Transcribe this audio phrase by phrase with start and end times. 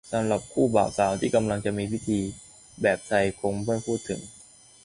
[0.11, 2.19] สำหรับคู่บ่าวสาวที่กำลังจะมีพิธี
[2.81, 4.21] แบบไทยคงไม่พูดถึง